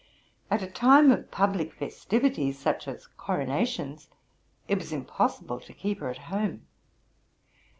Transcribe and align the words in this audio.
At 0.49 0.63
a 0.63 0.67
time 0.67 1.11
of 1.11 1.29
publie 1.29 1.69
festivities, 1.71 2.57
such 2.57 2.87
as 2.87 3.05
coronations, 3.05 4.09
it 4.67 4.79
was 4.79 4.91
impossible 4.91 5.59
to 5.59 5.73
keep 5.73 5.99
her 5.99 6.09
at 6.09 6.17
home. 6.33 6.65